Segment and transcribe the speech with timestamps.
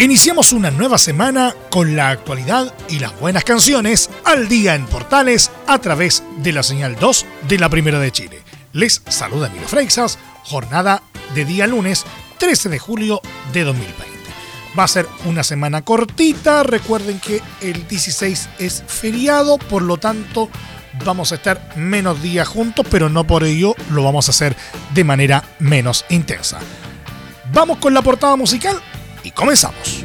[0.00, 5.50] Iniciamos una nueva semana con la actualidad y las buenas canciones al día en Portales
[5.66, 8.42] a través de la señal 2 de la Primera de Chile.
[8.72, 11.02] Les saluda Emilio Freixas, jornada
[11.34, 12.06] de día lunes
[12.38, 13.20] 13 de julio
[13.52, 14.06] de 2020.
[14.78, 20.48] Va a ser una semana cortita, recuerden que el 16 es feriado, por lo tanto
[21.04, 24.56] vamos a estar menos días juntos, pero no por ello lo vamos a hacer
[24.94, 26.58] de manera menos intensa.
[27.52, 28.80] Vamos con la portada musical
[29.24, 30.04] y comenzamos.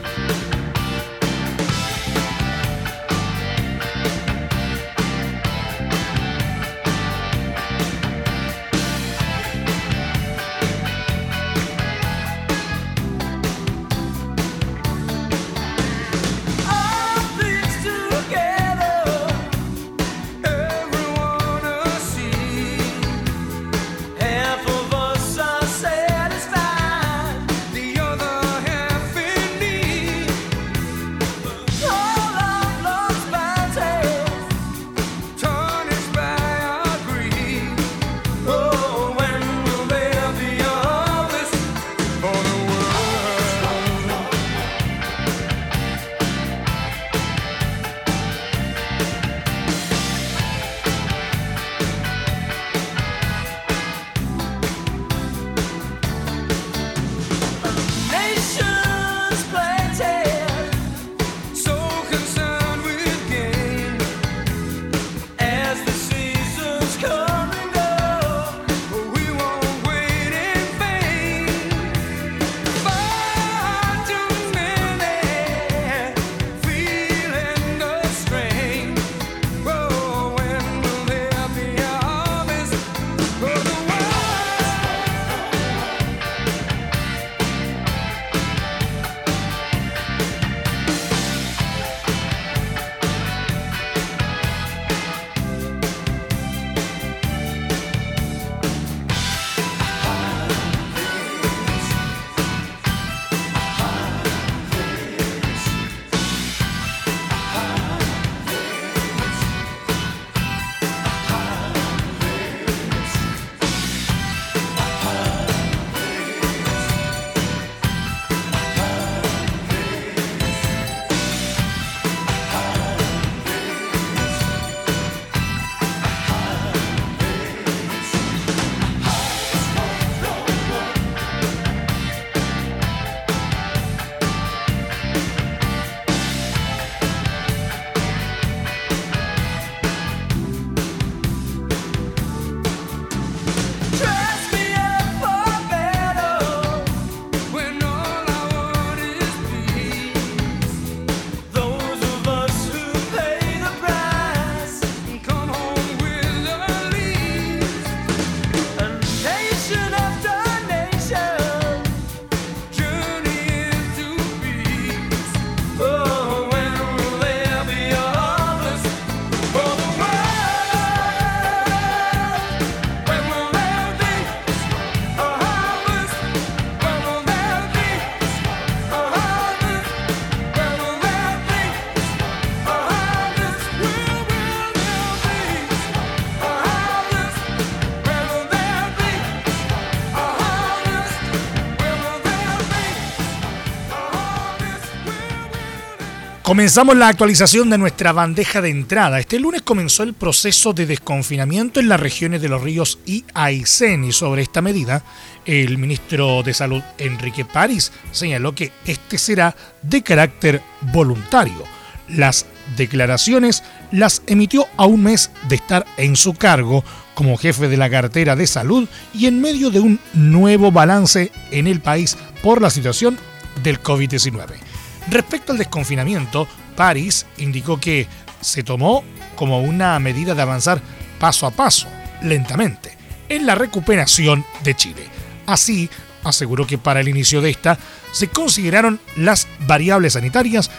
[196.46, 199.20] Comenzamos la actualización de nuestra bandeja de entrada.
[199.20, 204.04] Este lunes comenzó el proceso de desconfinamiento en las regiones de los ríos y Aysén
[204.04, 205.02] y sobre esta medida
[205.48, 210.62] el ministro de Salud Enrique París señaló que este será de carácter
[210.94, 211.64] voluntario.
[212.10, 212.46] Las
[212.78, 216.84] declaraciones las emitió a un mes de estar en su cargo
[217.16, 221.66] como jefe de la cartera de salud y en medio de un nuevo balance en
[221.66, 223.18] el país por la situación
[223.64, 224.75] del COVID-19.
[225.10, 228.08] Respecto al desconfinamiento, París indicó que
[228.42, 229.04] se tomó
[229.36, 230.82] como una medida de avanzar
[231.20, 231.88] paso a paso,
[232.22, 232.98] lentamente,
[233.30, 235.08] en la recuperación de Chile.
[235.46, 235.90] Así,
[236.24, 237.78] aseguró que para el inicio de esta
[238.12, 240.72] se consideraron las variables sanitarias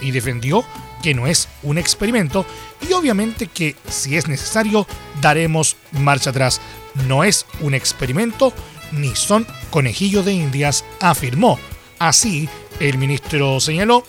[0.00, 0.64] y defendió
[1.02, 2.46] que no es un experimento
[2.88, 4.86] y obviamente que si es necesario
[5.20, 6.60] daremos marcha atrás.
[7.06, 8.54] No es un experimento
[8.92, 11.58] ni son conejillos de indias, afirmó.
[11.98, 12.48] Así,
[12.80, 14.04] el ministro señaló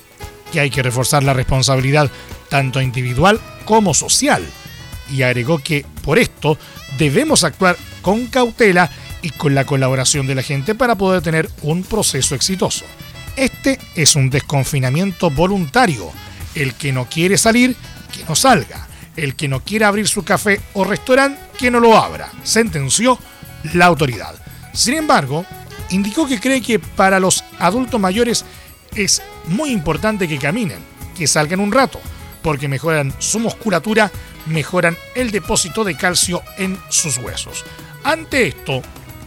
[0.51, 2.09] que hay que reforzar la responsabilidad
[2.49, 4.45] tanto individual como social
[5.11, 6.57] y agregó que por esto
[6.97, 8.89] debemos actuar con cautela
[9.21, 12.85] y con la colaboración de la gente para poder tener un proceso exitoso.
[13.35, 16.11] Este es un desconfinamiento voluntario.
[16.53, 17.75] El que no quiere salir,
[18.13, 18.87] que no salga.
[19.15, 23.17] El que no quiere abrir su café o restaurante, que no lo abra, sentenció
[23.73, 24.35] la autoridad.
[24.73, 25.45] Sin embargo,
[25.89, 28.45] indicó que cree que para los adultos mayores
[28.95, 30.79] es muy importante que caminen,
[31.17, 31.99] que salgan un rato,
[32.41, 34.11] porque mejoran su musculatura,
[34.45, 37.63] mejoran el depósito de calcio en sus huesos.
[38.03, 38.81] Ante esto,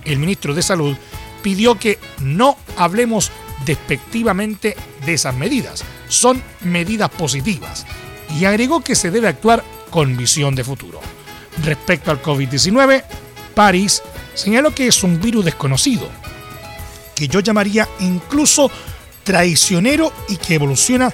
[0.05, 0.97] el ministro de Salud
[1.43, 3.31] pidió que no hablemos
[3.65, 5.85] despectivamente de esas medidas.
[6.09, 7.87] Son medidas positivas
[8.39, 11.01] y agregó que se debe actuar con visión de futuro.
[11.65, 13.03] Respecto al COVID-19,
[13.55, 14.03] París
[14.35, 16.09] señaló que es un virus desconocido,
[17.19, 18.71] que yo llamaría incluso
[19.25, 21.13] traicionero y que evoluciona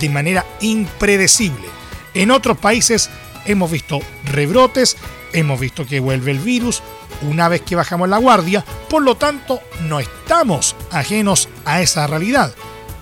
[0.00, 1.68] de manera impredecible.
[2.12, 3.08] En otros países
[3.44, 4.96] hemos visto rebrotes,
[5.32, 6.82] hemos visto que vuelve el virus
[7.22, 12.52] una vez que bajamos la guardia, por lo tanto no estamos ajenos a esa realidad.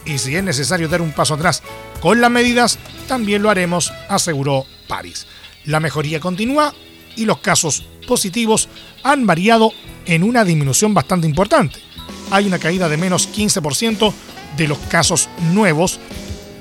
[0.04, 1.62] Y si es necesario dar un paso atrás
[2.02, 2.78] con las medidas,
[3.08, 5.26] también lo haremos, aseguró París.
[5.64, 6.74] La mejoría continúa
[7.16, 8.68] y los casos positivos
[9.04, 9.72] han variado
[10.04, 11.91] en una disminución bastante importante.
[12.32, 14.12] Hay una caída de menos 15%
[14.56, 16.00] de los casos nuevos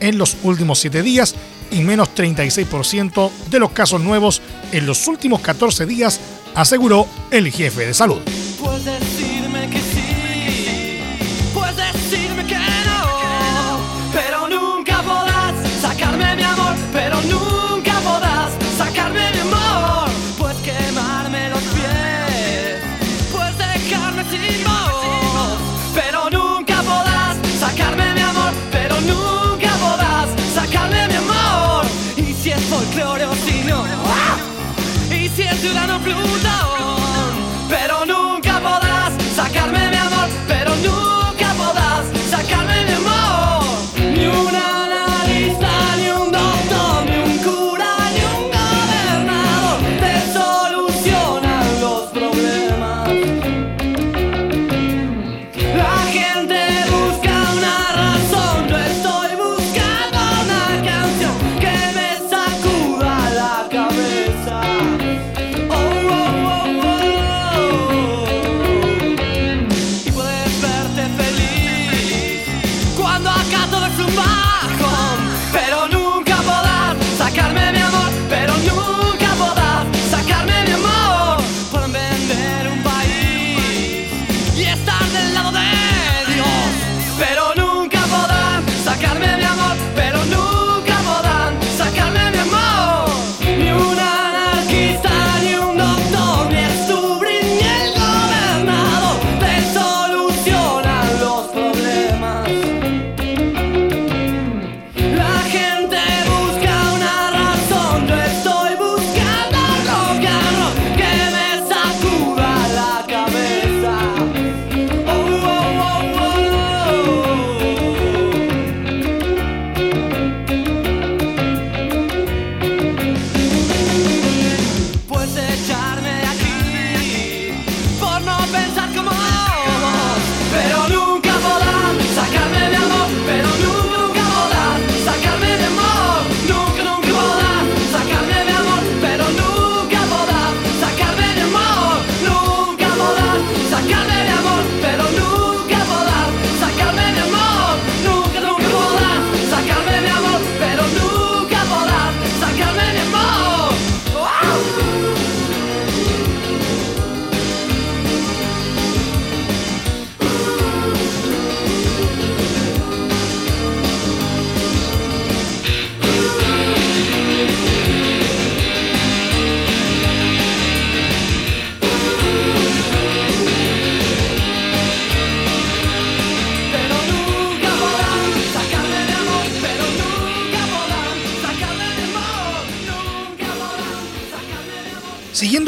[0.02, 1.34] en los últimos 7 días
[1.72, 4.42] y menos 36% de los casos nuevos
[4.74, 6.20] en los últimos 14 días,
[6.56, 8.20] aseguró el jefe de salud.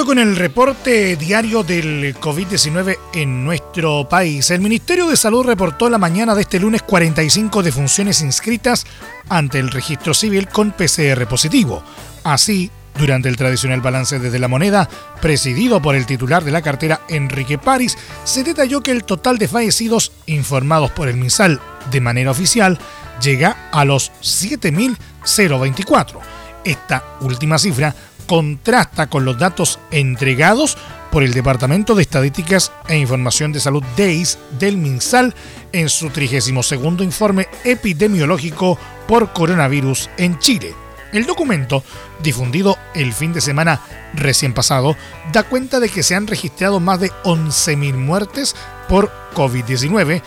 [0.05, 5.97] Con el reporte diario del COVID-19 en nuestro país, el Ministerio de Salud reportó la
[5.97, 8.85] mañana de este lunes 45 defunciones inscritas
[9.29, 11.81] ante el registro civil con PCR positivo.
[12.23, 12.69] Así,
[12.99, 14.89] durante el tradicional balance desde la moneda,
[15.21, 19.47] presidido por el titular de la cartera Enrique París, se detalló que el total de
[19.47, 22.77] fallecidos informados por el MinSal de manera oficial
[23.21, 26.19] llega a los 7.024.
[26.65, 27.95] Esta última cifra
[28.25, 30.77] contrasta con los datos entregados
[31.11, 35.35] por el Departamento de Estadísticas e Información de Salud DEIS del MinSal
[35.71, 40.73] en su 32 informe epidemiológico por coronavirus en Chile.
[41.11, 41.83] El documento,
[42.23, 43.81] difundido el fin de semana
[44.15, 44.97] recién pasado,
[45.31, 48.55] da cuenta de que se han registrado más de 11.000 muertes
[48.89, 50.23] por COVID-19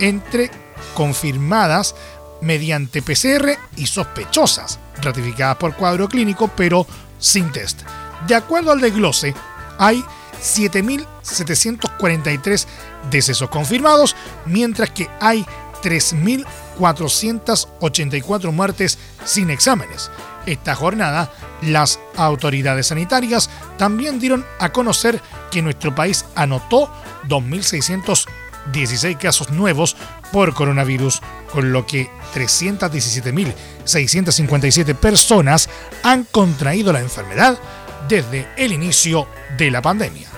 [0.00, 0.50] entre
[0.94, 1.94] confirmadas
[2.42, 6.86] mediante PCR y sospechosas, ratificadas por cuadro clínico pero
[7.18, 7.82] sin test.
[8.26, 9.34] De acuerdo al desglose,
[9.78, 10.02] hay
[10.40, 12.66] 7.743
[13.10, 15.46] decesos confirmados, mientras que hay
[15.82, 20.10] 3.484 muertes sin exámenes.
[20.46, 21.30] Esta jornada,
[21.62, 26.92] las autoridades sanitarias también dieron a conocer que nuestro país anotó
[28.72, 29.96] 2.616 casos nuevos
[30.32, 31.20] por coronavirus,
[31.52, 35.68] con lo que 317.657 personas
[36.02, 37.58] han contraído la enfermedad
[38.08, 40.28] desde el inicio de la pandemia.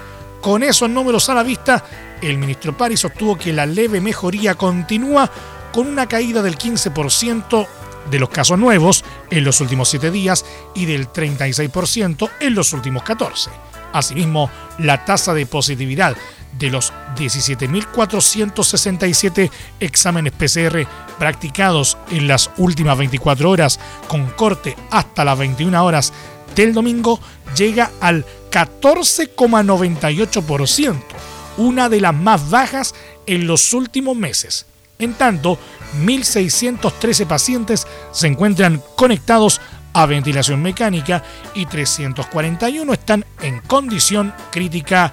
[0.41, 1.85] Con esos números a la vista,
[2.23, 5.31] el ministro París sostuvo que la leve mejoría continúa
[5.73, 7.67] con una caída del 15%
[8.11, 10.45] de los casos nuevos en los últimos 7 días
[10.75, 13.51] y del 36% en los últimos 14.
[13.93, 16.17] Asimismo, la tasa de positividad
[16.59, 19.51] de los 17.467
[19.81, 20.87] exámenes PCR
[21.19, 26.13] practicados en las últimas 24 horas con corte hasta las 21 horas
[26.55, 27.19] del domingo
[27.57, 30.97] llega al 14,98%,
[31.59, 32.95] una de las más bajas
[33.27, 34.67] en los últimos meses.
[34.99, 35.59] En tanto,
[36.03, 39.61] 1.613 pacientes se encuentran conectados
[39.93, 41.23] a ventilación mecánica
[41.55, 45.13] y 341 están en condición crítica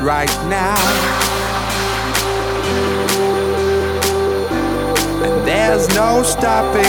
[0.00, 0.74] Right now.
[5.22, 6.87] And there's no stopping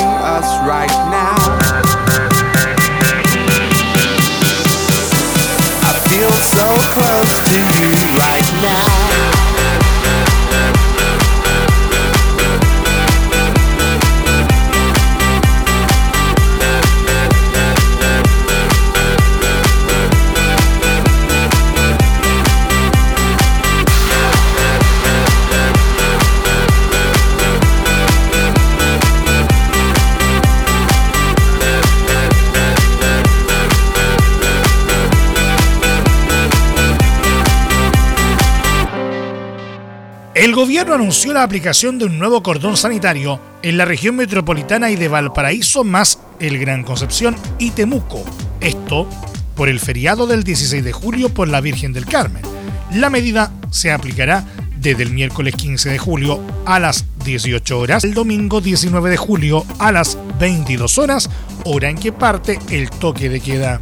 [40.59, 45.07] gobierno anunció la aplicación de un nuevo cordón sanitario en la región metropolitana y de
[45.07, 48.25] Valparaíso más el Gran Concepción y Temuco.
[48.59, 49.07] Esto
[49.55, 52.43] por el feriado del 16 de julio por la Virgen del Carmen.
[52.93, 58.13] La medida se aplicará desde el miércoles 15 de julio a las 18 horas, el
[58.13, 61.29] domingo 19 de julio a las 22 horas,
[61.63, 63.79] hora en que parte el toque de queda.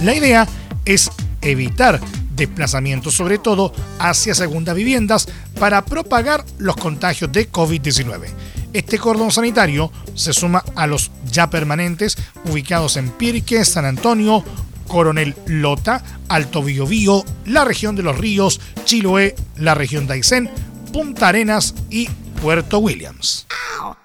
[0.00, 0.48] La idea
[0.86, 1.10] es
[1.42, 2.00] evitar
[2.34, 8.28] desplazamientos, sobre todo hacia segundas viviendas, para propagar los contagios de COVID-19.
[8.72, 12.16] Este cordón sanitario se suma a los ya permanentes
[12.50, 14.44] ubicados en Pirque, San Antonio,
[14.88, 20.50] Coronel Lota, Alto Biobío, la región de los ríos, Chiloé, la región de Aysén,
[20.92, 22.08] Punta Arenas y
[22.42, 23.46] Puerto Williams.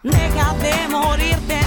[0.03, 1.59] De morirte.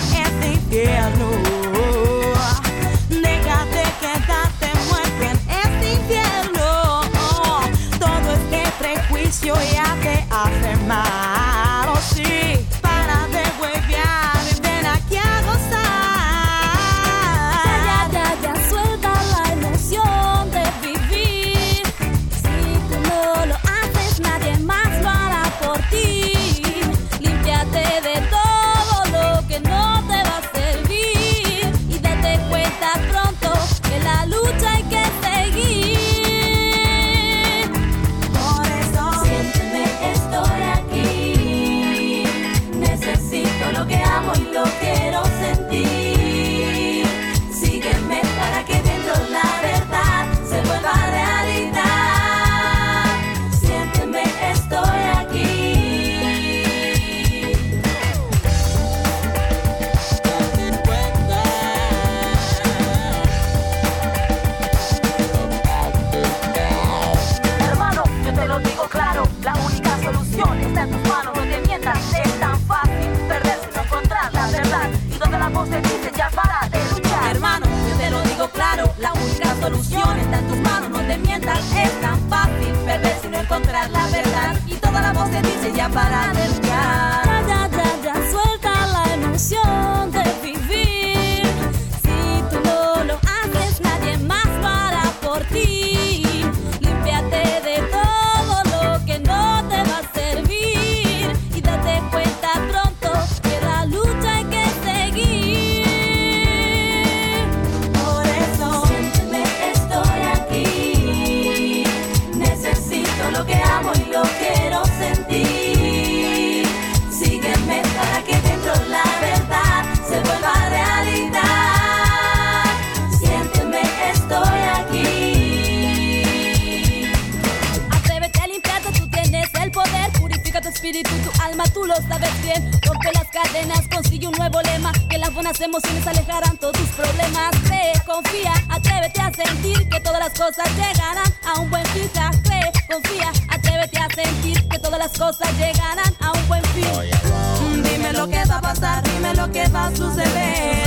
[149.94, 150.14] Tus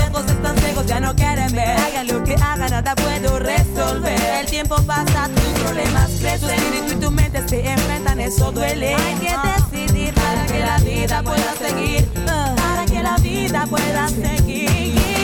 [0.10, 1.78] ojos están ciegos, ya no quieren ver.
[1.78, 4.20] Hagan lo que hagan, nada puedo resolver.
[4.42, 6.40] El tiempo pasa, tus problemas crecen.
[6.42, 8.96] Tu espíritu y tu mente se enfrentan, eso duele.
[8.96, 9.36] Hay que
[9.78, 12.08] decidir para que la vida pueda seguir.
[12.26, 15.15] Para que la vida pueda seguir.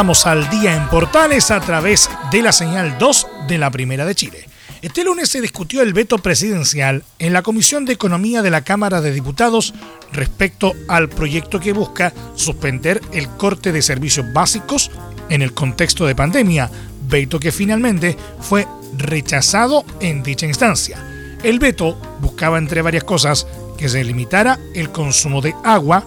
[0.00, 4.14] Estamos al día en Portales a través de la señal 2 de la Primera de
[4.14, 4.46] Chile.
[4.80, 9.02] Este lunes se discutió el veto presidencial en la Comisión de Economía de la Cámara
[9.02, 9.74] de Diputados
[10.10, 14.90] respecto al proyecto que busca suspender el corte de servicios básicos
[15.28, 16.70] en el contexto de pandemia,
[17.06, 20.96] veto que finalmente fue rechazado en dicha instancia.
[21.42, 26.06] El veto buscaba entre varias cosas que se limitara el consumo de agua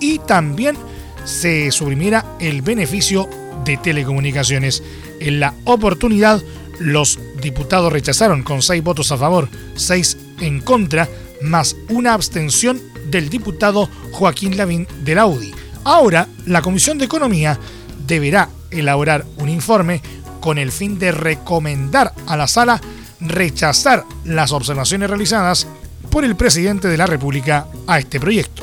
[0.00, 0.78] y también
[1.26, 3.28] se suprimiera el beneficio
[3.64, 4.82] de telecomunicaciones.
[5.20, 6.42] En la oportunidad,
[6.78, 11.08] los diputados rechazaron con seis votos a favor, seis en contra,
[11.42, 15.52] más una abstención del diputado Joaquín Lavín del Audi.
[15.84, 17.58] Ahora, la Comisión de Economía
[18.06, 20.00] deberá elaborar un informe
[20.40, 22.80] con el fin de recomendar a la sala
[23.20, 25.66] rechazar las observaciones realizadas
[26.10, 28.62] por el presidente de la República a este proyecto.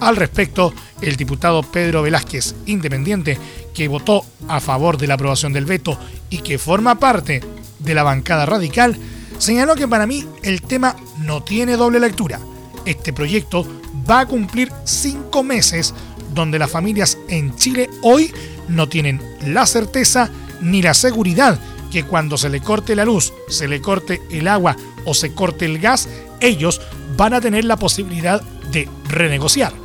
[0.00, 3.38] Al respecto, el diputado Pedro Velázquez, independiente,
[3.72, 5.98] que votó a favor de la aprobación del veto
[6.30, 7.42] y que forma parte
[7.78, 8.96] de la bancada radical,
[9.38, 12.40] señaló que para mí el tema no tiene doble lectura.
[12.84, 13.66] Este proyecto
[14.08, 15.94] va a cumplir cinco meses
[16.34, 18.32] donde las familias en Chile hoy
[18.68, 20.30] no tienen la certeza
[20.60, 21.58] ni la seguridad
[21.90, 25.64] que cuando se le corte la luz, se le corte el agua o se corte
[25.64, 26.08] el gas,
[26.40, 26.80] ellos
[27.16, 29.83] van a tener la posibilidad de renegociar.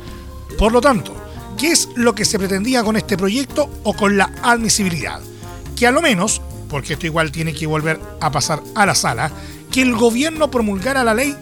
[0.60, 1.16] Por lo tanto,
[1.56, 5.18] ¿qué es lo que se pretendía con este proyecto o con la admisibilidad?
[5.74, 9.32] Que a lo menos, porque esto igual tiene que volver a pasar a la sala,
[9.72, 11.34] que el gobierno promulgara la ley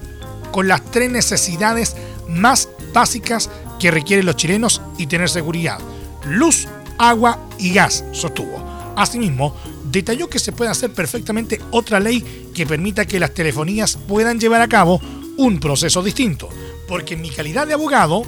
[0.53, 1.97] con las tres necesidades
[2.29, 3.51] más básicas
[3.81, 5.81] que requieren los chilenos y tener seguridad.
[6.25, 8.65] Luz, agua y gas, sostuvo.
[8.95, 9.57] Asimismo,
[9.91, 14.63] detalló que se puede hacer perfectamente otra ley que permita que las telefonías puedan llevar
[14.63, 15.01] a cabo
[15.37, 16.49] un proceso distinto,
[16.87, 18.23] porque en mi calidad de abogado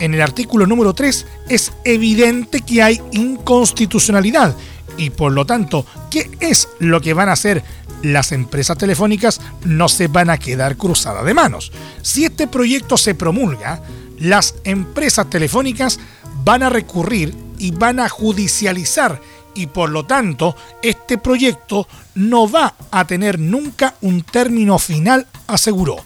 [0.00, 4.54] en el artículo número 3 es evidente que hay inconstitucionalidad
[4.96, 7.62] y por lo tanto, ¿qué es lo que van a hacer
[8.02, 9.40] las empresas telefónicas?
[9.64, 11.72] No se van a quedar cruzadas de manos.
[12.02, 13.80] Si este proyecto se promulga,
[14.18, 16.00] las empresas telefónicas
[16.44, 19.20] van a recurrir y van a judicializar
[19.54, 25.96] y por lo tanto este proyecto no va a tener nunca un término final, aseguró.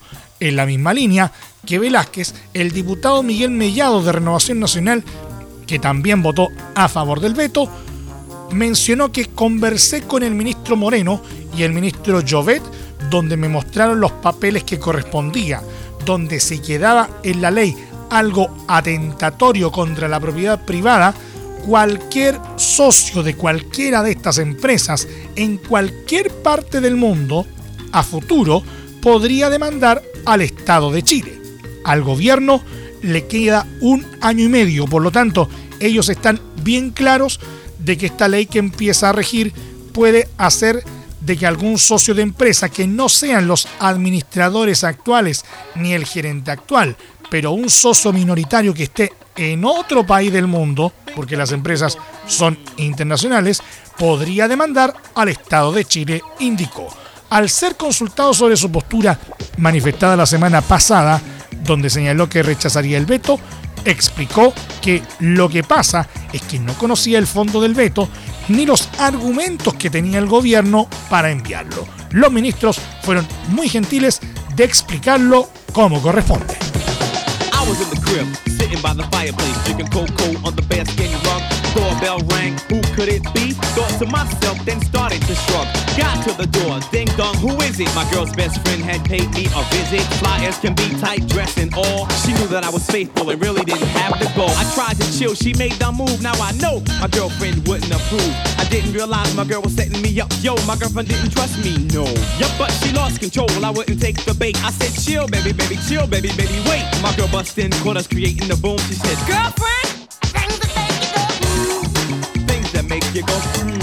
[0.41, 1.33] En la misma línea,
[1.66, 5.05] que Velázquez, el diputado Miguel Mellado de Renovación Nacional,
[5.66, 7.68] que también votó a favor del veto,
[8.51, 11.22] mencionó que conversé con el ministro Moreno
[11.57, 12.62] y el ministro Jovet,
[13.11, 15.62] donde me mostraron los papeles que correspondía,
[16.05, 17.77] donde se quedaba en la ley
[18.11, 21.14] algo atentatorio contra la propiedad privada,
[21.64, 27.46] cualquier socio de cualquiera de estas empresas en cualquier parte del mundo,
[27.92, 28.62] a futuro,
[29.01, 31.42] podría demandar al Estado de Chile
[31.85, 32.62] al gobierno
[33.03, 35.49] le queda un año y medio, por lo tanto,
[35.81, 37.40] ellos están bien claros
[37.79, 39.53] de que esta ley que empieza a regir
[39.92, 40.85] puede hacer
[41.21, 46.51] de que algún socio de empresa que no sean los administradores actuales ni el gerente
[46.51, 46.97] actual,
[47.31, 52.59] pero un socio minoritario que esté en otro país del mundo, porque las empresas son
[52.77, 53.62] internacionales,
[53.97, 56.88] podría demandar al Estado de Chile, indicó.
[57.31, 59.18] Al ser consultado sobre su postura
[59.57, 61.21] manifestada la semana pasada,
[61.64, 63.38] donde señaló que rechazaría el veto,
[63.85, 68.09] explicó que lo que pasa es que no conocía el fondo del veto
[68.48, 71.87] ni los argumentos que tenía el gobierno para enviarlo.
[72.11, 74.20] Los ministros fueron muy gentiles
[74.55, 76.55] de explicarlo como corresponde.
[81.75, 83.53] Doorbell rang, who could it be?
[83.73, 85.67] Thought to myself, then started to shrug.
[85.97, 87.89] Got to the door, ding dong, who is it?
[87.95, 90.05] My girl's best friend had paid me a visit.
[90.21, 92.09] Fly as can be, tight dress and all.
[92.23, 94.47] She knew that I was faithful and really didn't have to go.
[94.47, 96.21] I tried to chill, she made the move.
[96.23, 98.35] Now I know my girlfriend wouldn't approve.
[98.59, 100.31] I didn't realize my girl was setting me up.
[100.43, 102.05] Yo, my girlfriend didn't trust me, no.
[102.37, 103.49] Yup, but she lost control.
[103.65, 104.57] I wouldn't take the bait.
[104.63, 106.85] I said, chill, baby, baby, chill, baby, baby, wait.
[107.03, 108.79] My girl bust in, caught us creating the boom.
[108.79, 110.02] She said, girlfriend.
[113.14, 113.82] You go hmm.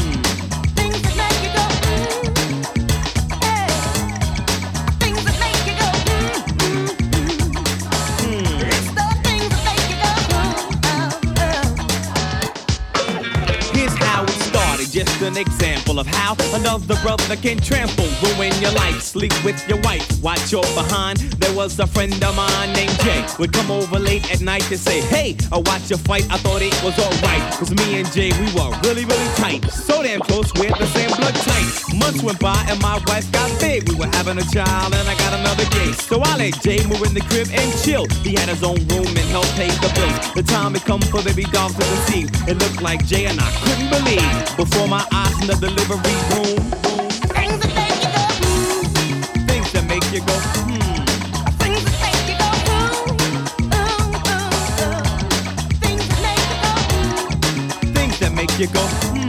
[15.29, 20.05] an example of how another brother can trample, ruin your life, sleep with your wife,
[20.23, 21.19] watch your behind.
[21.37, 24.77] There was a friend of mine named Jay, would come over late at night to
[24.77, 27.43] say, Hey, uh, I watched your fight, I thought it was alright.
[27.59, 29.63] Cause me and Jay, we were really, really tight.
[29.69, 31.69] So damn close, we had the same blood type.
[31.99, 33.87] Months went by and my wife got big.
[33.87, 35.91] We were having a child and I got another gay.
[35.93, 38.07] So I let Jay move in the crib and chill.
[38.25, 40.33] He had his own room and helped pay the bills.
[40.33, 42.25] The time had come for baby dolls to see.
[42.49, 44.57] It looked like Jay and I couldn't believe.
[44.57, 46.57] Before my eyes eyes in the delivery room.
[47.35, 48.83] Things that make you go hmm.
[49.49, 51.03] Things that make you go hmm.
[51.61, 52.49] Things that make you go
[53.17, 53.39] hmm.
[53.75, 53.97] ooh,
[54.35, 54.47] ooh,
[54.85, 55.03] ooh.
[55.83, 57.93] Things that make you go hmm.
[57.97, 58.83] Things that make you go.
[58.83, 59.28] Hmm.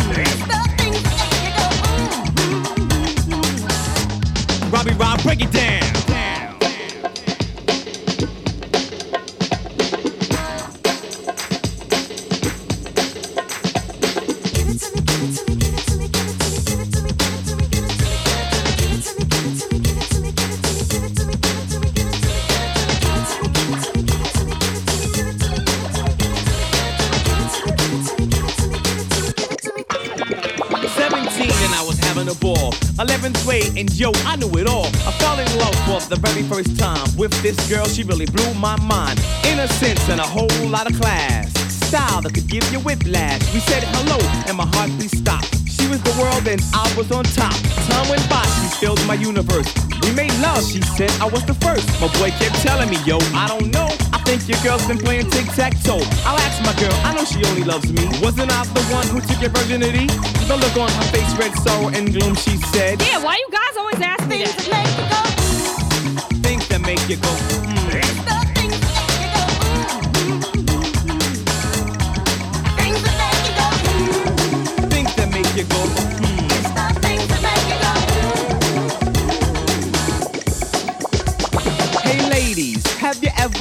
[32.34, 32.72] Ball.
[33.02, 34.86] 11th grade and yo, I knew it all.
[35.06, 37.86] I fell in love for the very first time with this girl.
[37.86, 39.18] She really blew my mind.
[39.44, 41.52] Innocence and a whole lot of class.
[41.88, 43.42] Style that could give you whiplash.
[43.52, 45.50] We said hello and my heartbeat stopped.
[45.68, 47.56] She was the world and I was on top.
[47.88, 49.72] Time went by, she filled my universe.
[50.02, 51.88] We made love, she said I was the first.
[52.00, 53.88] My boy kept telling me, yo, I don't know.
[54.30, 56.06] Think your girl's been playing tic-tac-toe.
[56.22, 58.06] I'll ask my girl, I know she only loves me.
[58.22, 60.06] Wasn't I the one who took your virginity?
[60.46, 63.02] The look on her face read sorrow and gloom, she said.
[63.02, 64.54] Yeah, why you guys always ask me that?
[64.70, 66.38] Make you go?
[66.46, 67.34] Things that make you go,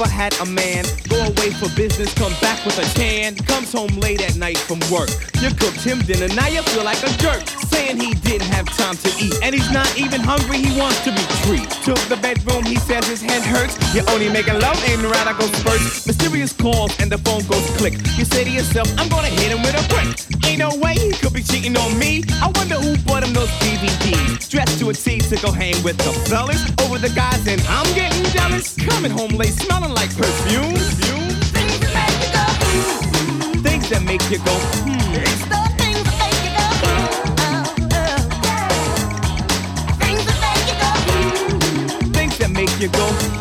[0.00, 3.72] have ever had a man go away for business, come back with a tan, comes
[3.72, 5.10] home late at night from work?
[5.40, 8.96] You cooked him dinner, now you feel like a jerk, saying he didn't have time
[8.96, 11.70] to eat, and he's not even hungry, he wants to be treated.
[11.84, 13.76] To the bedroom, he says his head hurts.
[13.94, 16.06] You're only making love, ain't right, I go spurts.
[16.06, 17.94] Mysterious calls and the phone goes click.
[18.16, 20.08] You say to yourself, I'm gonna hit him with a brick.
[20.46, 22.24] Ain't no way he could be cheating on me.
[22.40, 24.48] I wonder who bought him those DVDs.
[24.48, 27.86] Dressed to a T to go hang with the fellas over the guys, and I'm
[27.94, 28.76] getting jealous.
[28.76, 30.74] Coming home late, smelling like perfume.
[30.74, 31.28] perfume.
[31.52, 32.44] Things that make you go.
[32.46, 33.62] Hmm.
[33.62, 34.60] Things that make you go.
[34.86, 35.10] Hmm.
[39.98, 40.90] Things that make you go.
[42.12, 43.39] Things that make you go.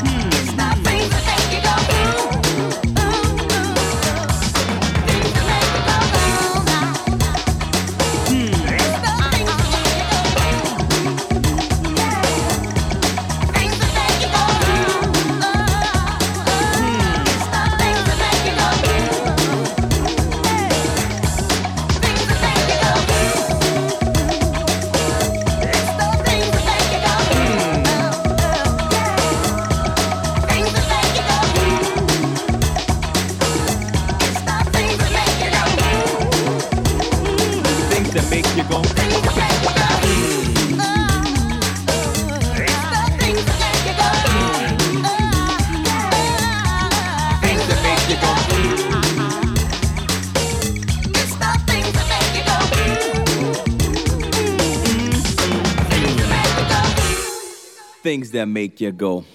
[58.40, 59.26] That make you go,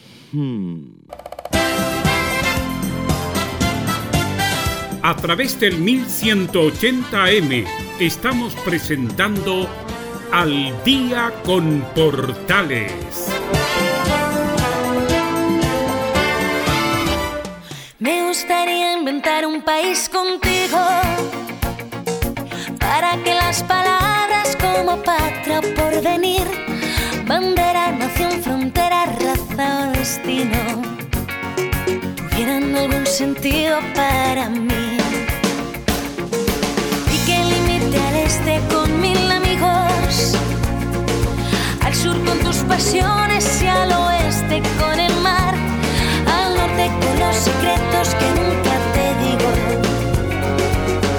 [5.02, 7.66] A través del 1180M
[8.00, 9.68] estamos presentando
[10.32, 13.28] Al Día con Portales.
[17.98, 20.78] Me gustaría inventar un país contigo
[22.80, 26.46] para que las palabras como patria o porvenir,
[27.26, 28.83] bandera, nación, frontera,
[29.56, 30.82] raza o destino
[32.16, 34.98] tuvieran algún sentido para mí.
[37.12, 40.36] Y que limite al este con mil amigos,
[41.84, 45.54] al sur con tus pasiones y al oeste con el mar,
[46.36, 49.50] al norte con los secretos que nunca te digo,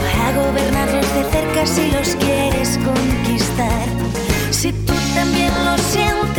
[0.01, 3.87] para gobernarlos de cerca si los quieres conquistar.
[4.51, 4.94] Si tú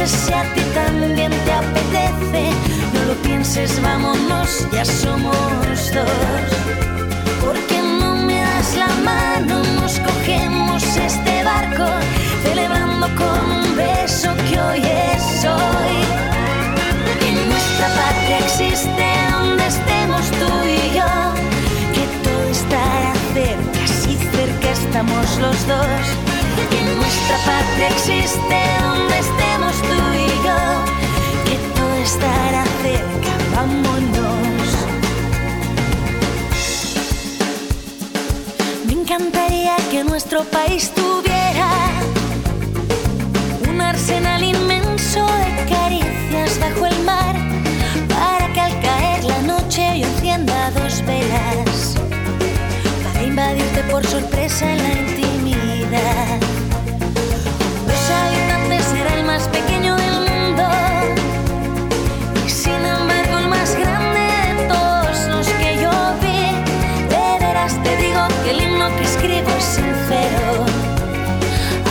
[0.07, 2.51] si a ti también te apetece.
[2.95, 6.49] No lo pienses, vámonos, ya somos dos.
[7.45, 11.87] Porque no me das la mano, nos cogemos este barco,
[12.45, 15.99] celebrando con un beso que hoy es hoy.
[17.21, 21.13] Que nuestra patria existe donde estemos tú y yo,
[21.95, 26.05] que todo estará cerca, si cerca estamos los dos.
[26.71, 29.46] Que nuestra patria existe donde estemos
[30.45, 30.59] yo.
[31.45, 34.69] Que todo estará cerca, vámonos.
[38.87, 41.71] Me encantaría que nuestro país tuviera
[43.69, 47.35] un arsenal inmenso de caricias bajo el mar
[48.09, 51.97] para que al caer la noche yo encienda dos velas
[53.05, 56.46] para invadirte por sorpresa en la intimidad.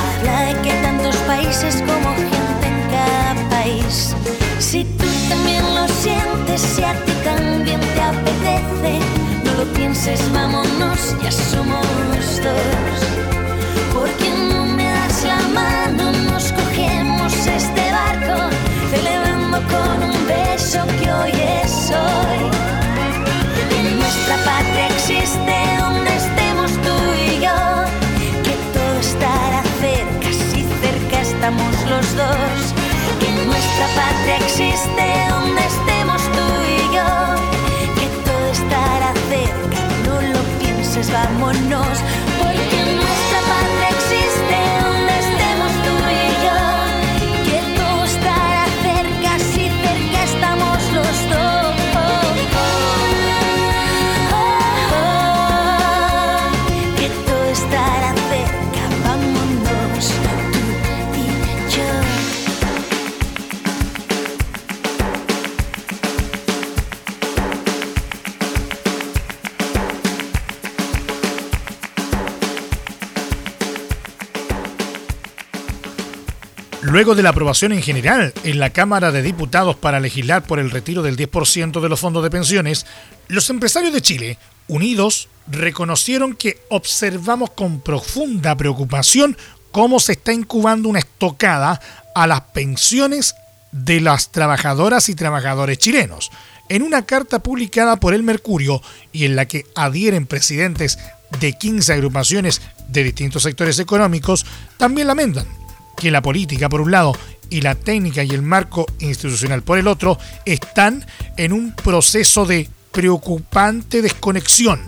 [0.04, 4.16] Habla de que tantos países como gente en cada país.
[4.58, 9.00] Si tú también lo sientes, si a ti también te apetece,
[9.44, 11.86] no lo pienses, vámonos, ya somos
[12.42, 13.00] dos.
[13.94, 18.50] Porque no me das la mano, nos cogemos este barco,
[18.92, 21.32] celebrando con un beso que hoy
[21.64, 22.85] es hoy.
[31.46, 32.74] Estamos los dos.
[33.20, 37.06] Que nuestra patria existe donde estemos tú y yo,
[38.00, 42.00] que todo estará cerca, no lo pienses, vámonos.
[76.96, 80.72] Luego de la aprobación en general en la Cámara de Diputados para legislar por el
[80.72, 82.86] retiro del 10% de los fondos de pensiones,
[83.28, 84.38] los empresarios de Chile,
[84.70, 89.36] unidos, reconocieron que observamos con profunda preocupación
[89.74, 91.82] cómo se está incubando una estocada
[92.16, 93.36] a las pensiones
[93.74, 96.32] de las trabajadoras y trabajadores chilenos.
[96.70, 98.82] En una carta publicada por el Mercurio
[99.12, 100.98] y en la que adhieren presidentes
[101.42, 104.46] de 15 agrupaciones de distintos sectores económicos,
[104.78, 105.46] también lamentan
[105.98, 107.14] que la política por un lado
[107.50, 111.06] y la técnica y el marco institucional por el otro están
[111.38, 114.82] en un proceso de preocupante desconexión.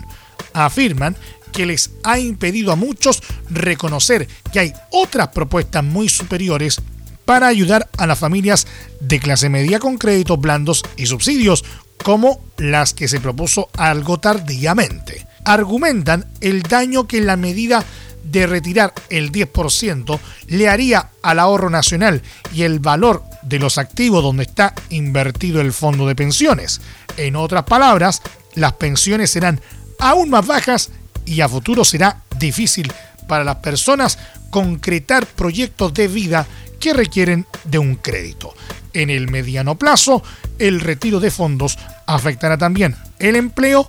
[0.52, 1.16] Afirman
[1.52, 6.80] que les ha impedido a muchos reconocer que hay otras propuestas muy superiores
[7.24, 8.66] para ayudar a las familias
[9.00, 11.64] de clase media con créditos blandos y subsidios,
[12.02, 15.26] como las que se propuso algo tardíamente.
[15.44, 17.84] Argumentan el daño que la medida
[18.24, 24.22] de retirar el 10% le haría al ahorro nacional y el valor de los activos
[24.22, 26.80] donde está invertido el fondo de pensiones.
[27.16, 28.22] En otras palabras,
[28.54, 29.60] las pensiones serán
[29.98, 30.90] aún más bajas
[31.24, 32.92] y a futuro será difícil
[33.26, 34.18] para las personas
[34.50, 36.46] concretar proyectos de vida
[36.80, 38.54] que requieren de un crédito.
[38.94, 40.22] En el mediano plazo,
[40.58, 43.88] el retiro de fondos afectará también el empleo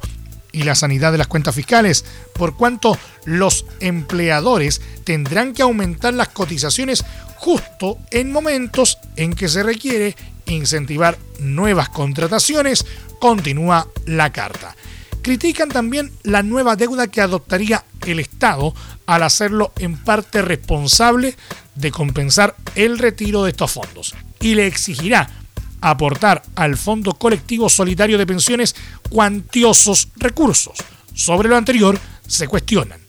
[0.52, 6.30] y la sanidad de las cuentas fiscales, por cuanto los empleadores tendrán que aumentar las
[6.30, 7.04] cotizaciones
[7.38, 12.86] justo en momentos en que se requiere incentivar nuevas contrataciones,
[13.20, 14.76] continúa la carta.
[15.22, 18.74] Critican también la nueva deuda que adoptaría el Estado
[19.06, 21.36] al hacerlo en parte responsable
[21.76, 25.30] de compensar el retiro de estos fondos y le exigirá
[25.82, 28.76] aportar al Fondo Colectivo Solidario de Pensiones
[29.10, 30.78] cuantiosos recursos.
[31.14, 33.00] Sobre lo anterior, se cuestionan.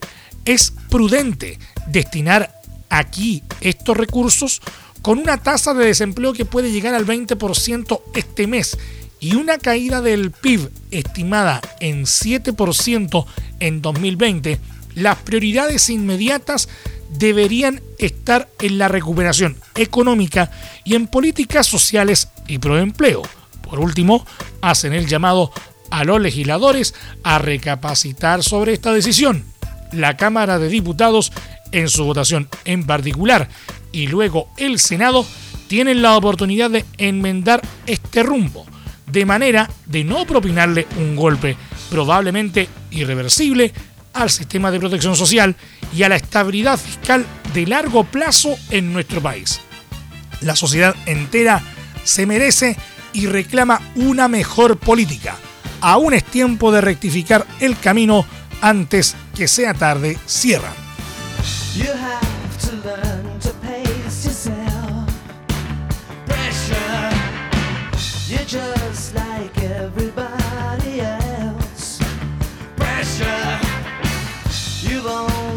[0.44, 4.60] ¿Es prudente destinar aquí estos recursos
[5.02, 8.76] con una tasa de desempleo que puede llegar al 20% este mes
[9.20, 13.26] y una caída del PIB estimada en 7%
[13.60, 14.58] en 2020?
[14.94, 16.68] Las prioridades inmediatas
[17.10, 20.50] deberían estar en la recuperación económica
[20.84, 23.22] y en políticas sociales y proempleo.
[23.62, 24.26] Por último,
[24.60, 25.52] hacen el llamado
[25.90, 29.44] a los legisladores a recapacitar sobre esta decisión.
[29.92, 31.32] La Cámara de Diputados,
[31.72, 33.48] en su votación en particular,
[33.92, 35.24] y luego el Senado,
[35.68, 38.66] tienen la oportunidad de enmendar este rumbo,
[39.06, 41.56] de manera de no propinarle un golpe
[41.90, 43.72] probablemente irreversible
[44.12, 45.54] al sistema de protección social
[45.94, 47.24] y a la estabilidad fiscal
[47.54, 49.60] de largo plazo en nuestro país.
[50.40, 51.62] La sociedad entera
[52.04, 52.76] se merece
[53.12, 55.36] y reclama una mejor política.
[55.80, 58.26] Aún es tiempo de rectificar el camino
[58.60, 60.72] antes que sea tarde, cierran.
[61.74, 61.86] You
[75.08, 75.49] have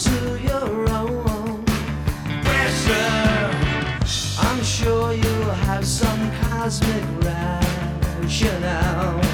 [0.00, 1.62] to your own.
[2.42, 3.50] Pressure.
[4.38, 7.04] I'm sure you'll have some cosmic
[8.22, 9.29] rationale.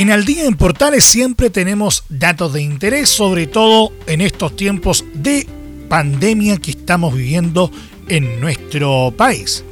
[0.00, 5.04] En Al Día en Portales siempre tenemos datos de interés, sobre todo en estos tiempos
[5.12, 5.46] de
[5.90, 7.70] pandemia que estamos viviendo
[8.08, 9.62] en nuestro país.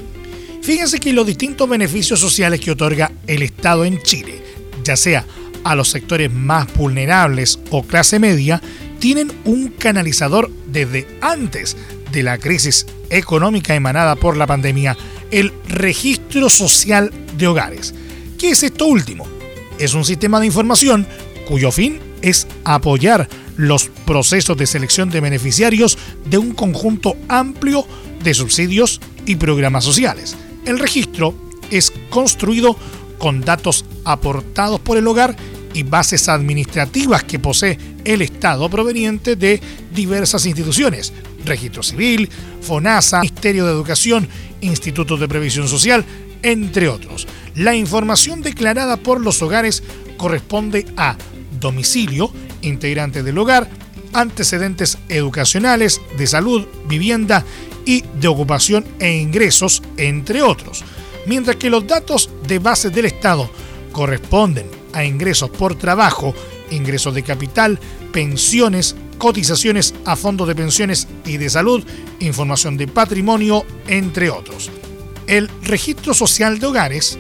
[0.61, 4.43] Fíjense que los distintos beneficios sociales que otorga el Estado en Chile,
[4.85, 5.24] ya sea
[5.64, 8.61] a los sectores más vulnerables o clase media,
[8.99, 11.74] tienen un canalizador desde antes
[12.12, 14.95] de la crisis económica emanada por la pandemia,
[15.31, 17.95] el Registro Social de Hogares.
[18.37, 19.38] ¿Qué es esto último?
[19.79, 21.07] Es un sistema de información
[21.47, 27.87] cuyo fin es apoyar los procesos de selección de beneficiarios de un conjunto amplio
[28.22, 30.37] de subsidios y programas sociales.
[30.64, 31.35] El registro
[31.70, 32.76] es construido
[33.18, 35.37] con datos aportados por el hogar
[35.74, 39.61] y bases administrativas que posee el Estado proveniente de
[39.95, 41.12] diversas instituciones,
[41.45, 42.29] Registro Civil,
[42.62, 44.29] FONASA, Ministerio de Educación,
[44.61, 46.05] Instituto de Previsión Social,
[46.43, 47.26] entre otros.
[47.59, 49.82] La información declarada por los hogares
[50.16, 51.16] corresponde a
[51.59, 52.30] domicilio,
[52.62, 53.68] integrante del hogar,
[54.12, 57.44] antecedentes educacionales, de salud, vivienda
[57.84, 60.84] y de ocupación e ingresos, entre otros.
[61.26, 63.50] Mientras que los datos de base del Estado
[63.90, 66.32] corresponden a ingresos por trabajo,
[66.70, 67.80] ingresos de capital,
[68.12, 71.82] pensiones, cotizaciones a fondos de pensiones y de salud,
[72.20, 74.70] información de patrimonio, entre otros.
[75.26, 77.18] El registro social de hogares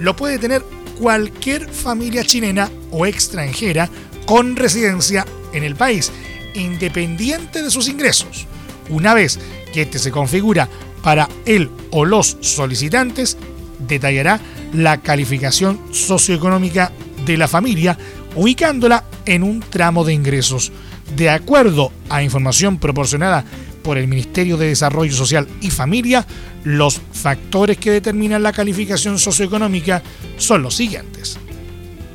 [0.00, 0.62] lo puede tener
[0.98, 3.88] cualquier familia chilena o extranjera
[4.26, 6.10] con residencia en el país,
[6.54, 8.46] independiente de sus ingresos.
[8.88, 9.38] Una vez
[9.72, 10.68] que este se configura
[11.02, 13.36] para él o los solicitantes,
[13.78, 14.40] detallará
[14.72, 16.92] la calificación socioeconómica
[17.24, 17.96] de la familia,
[18.34, 20.72] ubicándola en un tramo de ingresos.
[21.14, 23.44] De acuerdo a información proporcionada
[23.86, 26.26] por el Ministerio de Desarrollo Social y Familia,
[26.64, 30.02] los factores que determinan la calificación socioeconómica
[30.38, 31.38] son los siguientes.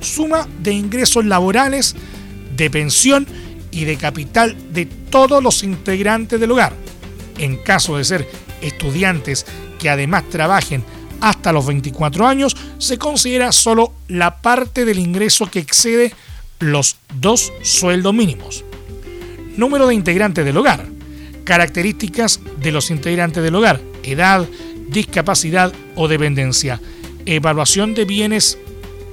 [0.01, 1.95] Suma de ingresos laborales,
[2.57, 3.25] de pensión
[3.71, 6.73] y de capital de todos los integrantes del hogar.
[7.37, 8.27] En caso de ser
[8.61, 9.45] estudiantes
[9.79, 10.83] que además trabajen
[11.21, 16.13] hasta los 24 años, se considera solo la parte del ingreso que excede
[16.59, 18.65] los dos sueldos mínimos.
[19.55, 20.90] Número de integrantes del hogar.
[21.43, 23.81] Características de los integrantes del hogar.
[24.03, 24.47] Edad,
[24.87, 26.81] discapacidad o dependencia.
[27.25, 28.57] Evaluación de bienes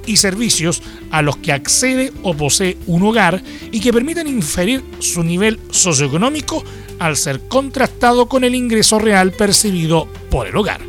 [0.05, 5.23] y servicios a los que accede o posee un hogar y que permiten inferir su
[5.23, 6.63] nivel socioeconómico
[6.99, 10.81] al ser contrastado con el ingreso real percibido por el hogar.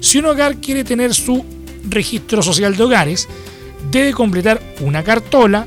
[0.00, 1.44] Si un hogar quiere tener su
[1.88, 3.28] registro social de hogares,
[3.90, 5.66] debe completar una cartola,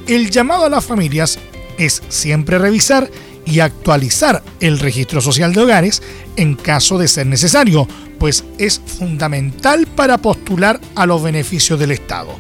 [0.07, 1.39] El llamado a las familias
[1.79, 3.11] es siempre revisar
[3.47, 6.03] y actualizar el registro social de hogares
[6.37, 7.89] en caso de ser necesario,
[8.19, 12.39] pues es fundamental para postular a los beneficios del Estado.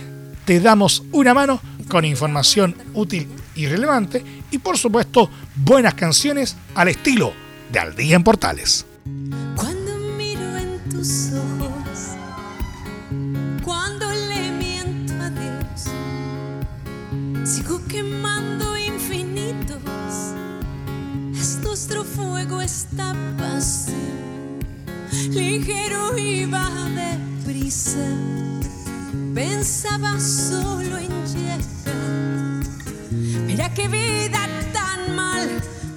[0.45, 1.59] te damos una mano
[1.89, 7.33] con información útil y relevante y por supuesto buenas canciones al estilo
[7.71, 8.87] de Al Día en Portales.
[9.57, 12.17] Cuando miro en tus ojos,
[13.65, 15.85] cuando le miento a Dios,
[17.49, 19.79] sigo quemando infinitos.
[21.35, 24.59] Es nuestro fuego esta pasión,
[25.31, 27.99] ligero y va deprisa.
[29.35, 31.74] Pensaba solo en llegar.
[33.47, 35.49] Mira qué vida tan mal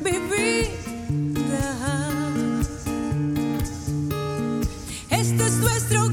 [0.03, 1.66] vivida.
[5.10, 6.07] Este es nuestro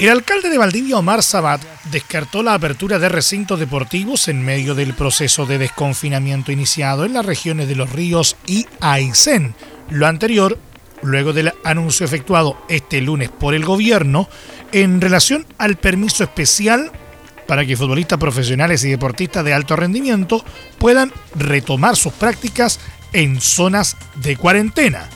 [0.00, 1.60] El alcalde de Valdivia, Omar Sabat,
[1.92, 7.26] descartó la apertura de recintos deportivos en medio del proceso de desconfinamiento iniciado en las
[7.26, 9.54] regiones de Los Ríos y Aysén.
[9.90, 10.58] Lo anterior,
[11.02, 14.26] luego del anuncio efectuado este lunes por el gobierno
[14.72, 16.90] en relación al permiso especial
[17.46, 20.42] para que futbolistas profesionales y deportistas de alto rendimiento
[20.78, 22.80] puedan retomar sus prácticas
[23.12, 25.10] en zonas de cuarentena.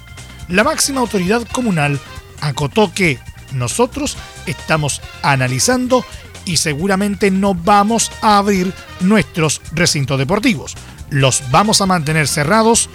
[0.51, 1.99] La máxima autoridad comunal
[2.43, 3.19] acotó que
[3.55, 6.05] nosotros estamos analizando
[6.45, 10.75] y seguramente no vamos a abrir nuestros recintos deportivos.
[11.11, 12.91] Los vamos a mantener cerrados,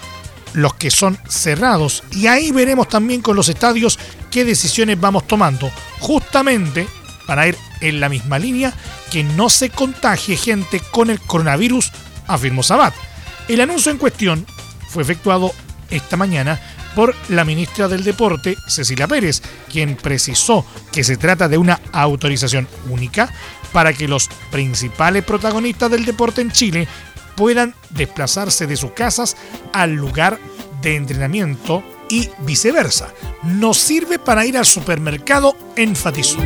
[0.52, 3.98] los que son cerrados, y ahí veremos también con los estadios
[4.30, 6.86] qué decisiones vamos tomando, justamente
[7.26, 8.74] para ir en la misma línea
[9.10, 11.92] que no se contagie gente con el coronavirus,
[12.26, 12.94] afirmó Sabat.
[13.48, 14.46] El anuncio en cuestión
[14.88, 15.52] fue efectuado
[15.90, 16.60] esta mañana
[16.94, 22.68] por la ministra del Deporte, Cecilia Pérez, quien precisó que se trata de una autorización
[22.88, 23.32] única
[23.72, 26.88] para que los principales protagonistas del deporte en Chile
[27.36, 29.36] puedan desplazarse de sus casas
[29.72, 30.38] al lugar
[30.82, 33.12] de entrenamiento y viceversa.
[33.44, 36.38] No sirve para ir al supermercado, enfatizó.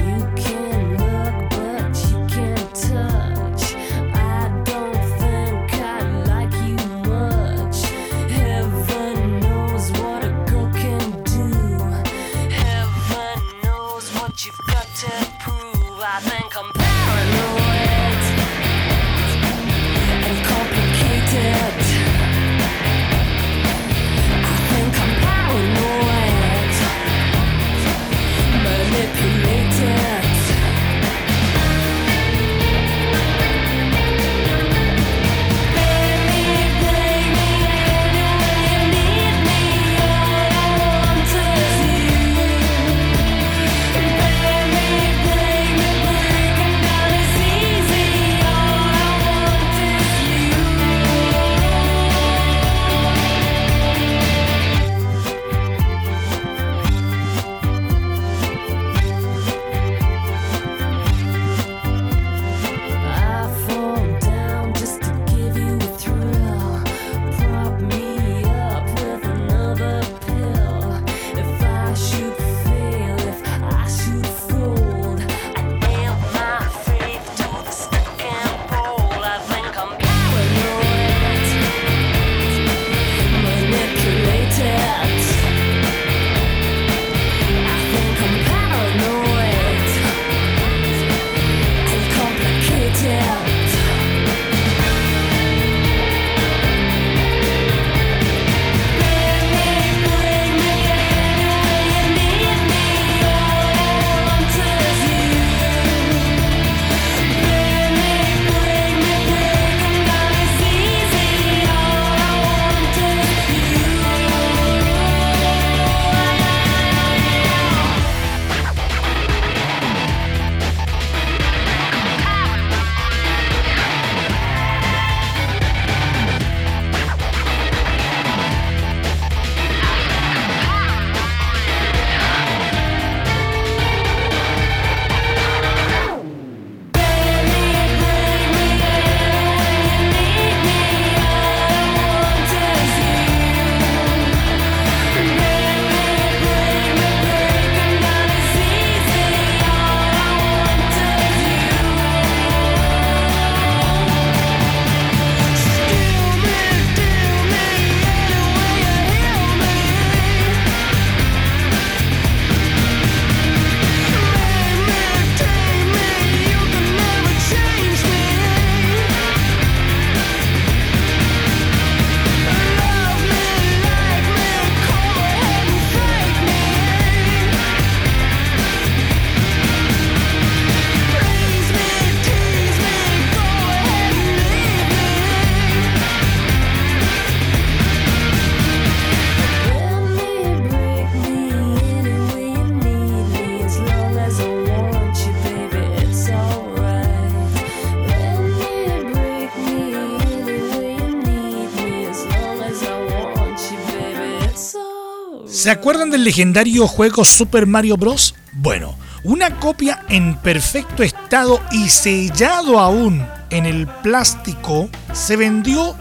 [205.64, 208.34] ¿Se acuerdan del legendario juego Super Mario Bros?
[208.52, 215.96] Bueno, una copia en perfecto estado y sellado aún en el plástico se vendió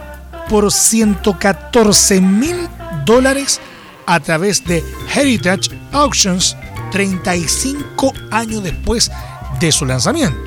[0.50, 2.68] por 114 mil
[3.06, 3.62] dólares
[4.06, 4.84] a través de
[5.16, 6.58] Heritage Auctions
[6.92, 9.14] 35 años después
[9.62, 10.38] de su lanzamiento.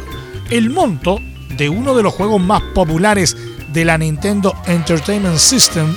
[0.50, 1.20] El monto
[1.56, 3.34] de uno de los juegos más populares
[3.72, 5.96] de la Nintendo Entertainment System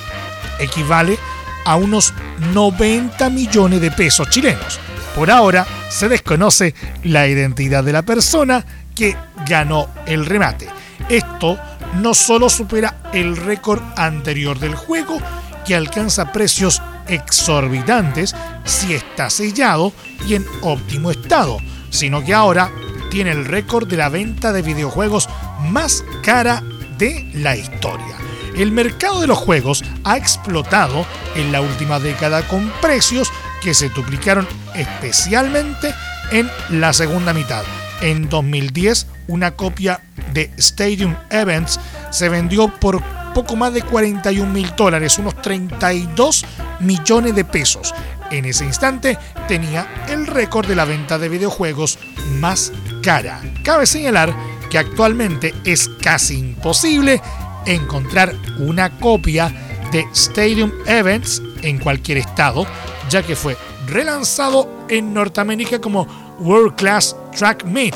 [0.59, 1.38] equivale a
[1.75, 2.13] unos
[2.53, 4.79] 90 millones de pesos chilenos.
[5.15, 8.65] Por ahora se desconoce la identidad de la persona
[8.95, 9.15] que
[9.47, 10.67] ganó el remate.
[11.09, 11.57] Esto
[12.01, 15.19] no solo supera el récord anterior del juego,
[15.65, 19.93] que alcanza precios exorbitantes si está sellado
[20.27, 21.57] y en óptimo estado,
[21.89, 22.71] sino que ahora
[23.09, 25.27] tiene el récord de la venta de videojuegos
[25.69, 26.63] más cara
[26.97, 28.28] de la historia.
[28.55, 33.31] El mercado de los juegos ha explotado en la última década con precios
[33.61, 35.93] que se duplicaron especialmente
[36.31, 37.63] en la segunda mitad.
[38.01, 40.01] En 2010, una copia
[40.33, 41.79] de Stadium Events
[42.11, 43.01] se vendió por
[43.33, 46.45] poco más de 41 mil dólares, unos 32
[46.79, 47.93] millones de pesos.
[48.31, 51.99] En ese instante tenía el récord de la venta de videojuegos
[52.39, 52.71] más
[53.03, 53.41] cara.
[53.63, 54.33] Cabe señalar
[54.69, 57.21] que actualmente es casi imposible
[57.65, 59.53] encontrar una copia
[59.91, 62.65] de Stadium Events en cualquier estado,
[63.09, 63.57] ya que fue
[63.87, 66.07] relanzado en Norteamérica como
[66.39, 67.95] World Class Track Meet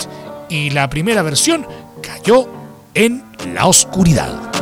[0.49, 1.65] y la primera versión
[2.01, 2.47] cayó
[2.93, 4.52] en la oscuridad.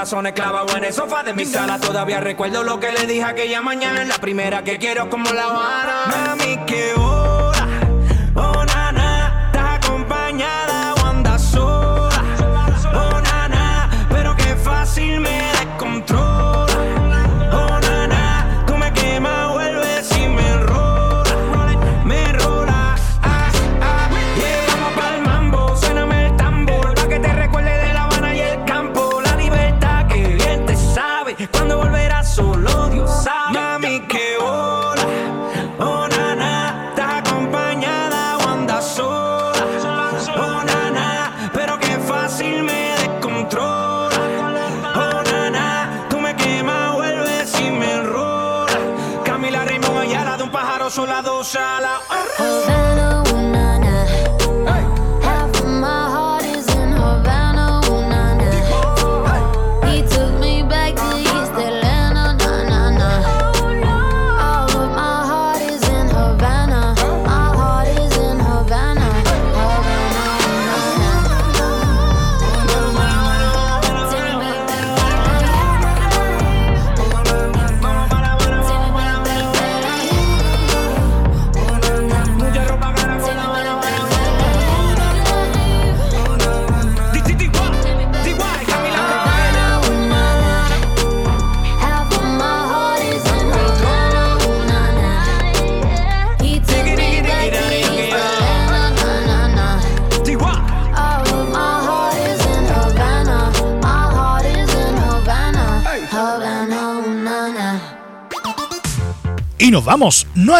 [0.00, 1.78] Corazones clavados en el sofá de mi sala.
[1.78, 4.02] Todavía recuerdo lo que le dije aquella mañana.
[4.06, 6.06] La primera que quiero como la Habana.
[6.06, 7.19] Mami, qué hora.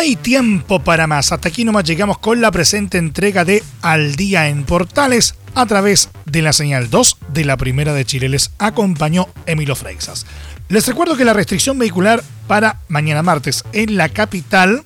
[0.00, 1.30] Hay tiempo para más.
[1.30, 6.08] Hasta aquí nomás llegamos con la presente entrega de Al Día en Portales a través
[6.24, 8.30] de la señal 2 de la Primera de Chile.
[8.30, 10.24] Les acompañó Emilio Freixas.
[10.70, 14.82] Les recuerdo que la restricción vehicular para mañana martes en la capital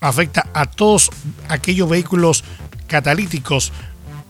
[0.00, 1.12] afecta a todos
[1.48, 2.42] aquellos vehículos
[2.88, 3.72] catalíticos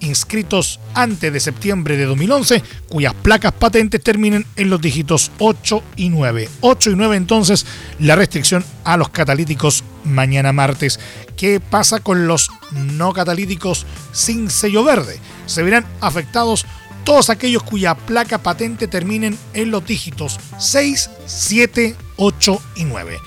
[0.00, 6.08] inscritos antes de septiembre de 2011, cuyas placas patentes terminen en los dígitos 8 y
[6.08, 6.48] 9.
[6.62, 7.66] 8 y 9 entonces
[8.00, 10.98] la restricción a los catalíticos mañana martes.
[11.36, 15.20] ¿Qué pasa con los no catalíticos sin sello verde?
[15.46, 16.66] Se verán afectados
[17.04, 23.18] todos aquellos cuya placa patente terminen en los dígitos 6, 7, 8 y 9.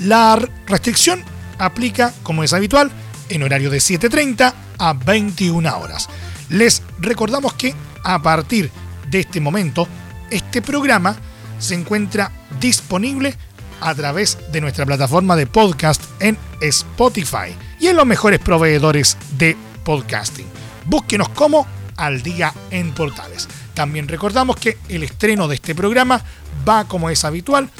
[0.00, 1.22] La restricción
[1.58, 2.90] aplica, como es habitual,
[3.28, 6.08] en horario de 7.30 a 21 horas.
[6.48, 7.74] Les recordamos que
[8.04, 8.70] a partir
[9.10, 9.86] de este momento,
[10.30, 11.16] este programa
[11.58, 12.30] se encuentra
[12.60, 13.34] disponible
[13.80, 19.56] a través de nuestra plataforma de podcast en Spotify y en los mejores proveedores de
[19.84, 20.46] podcasting.
[20.86, 23.48] Búsquenos como al día en portales.
[23.74, 26.22] También recordamos que el estreno de este programa
[26.68, 27.70] va como es habitual